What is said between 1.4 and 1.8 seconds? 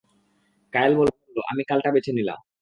আমি